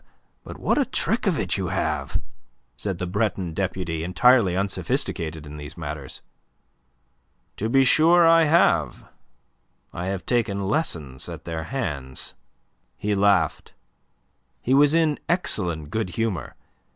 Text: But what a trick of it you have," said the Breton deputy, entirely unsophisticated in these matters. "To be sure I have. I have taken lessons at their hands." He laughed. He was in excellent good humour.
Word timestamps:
But 0.43 0.57
what 0.57 0.79
a 0.79 0.85
trick 0.85 1.27
of 1.27 1.37
it 1.37 1.57
you 1.57 1.67
have," 1.67 2.19
said 2.75 2.97
the 2.97 3.05
Breton 3.05 3.53
deputy, 3.53 4.03
entirely 4.03 4.57
unsophisticated 4.57 5.45
in 5.45 5.57
these 5.57 5.77
matters. 5.77 6.23
"To 7.57 7.69
be 7.69 7.83
sure 7.83 8.27
I 8.27 8.45
have. 8.45 9.07
I 9.93 10.07
have 10.07 10.25
taken 10.25 10.67
lessons 10.67 11.29
at 11.29 11.45
their 11.45 11.65
hands." 11.65 12.33
He 12.97 13.13
laughed. 13.13 13.75
He 14.59 14.73
was 14.73 14.95
in 14.95 15.19
excellent 15.29 15.91
good 15.91 16.09
humour. 16.09 16.55